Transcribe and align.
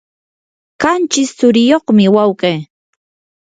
qanchis 0.81 1.29
tsuriyuqmi 1.37 2.05
wawqi. 2.15 2.51